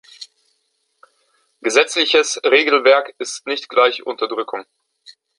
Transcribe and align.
Gesetzliches 1.61 2.41
Regelwerk 2.43 3.13
ist 3.19 3.45
nicht 3.45 3.69
gleich 3.69 4.03
Unterdrückung. 4.03 4.65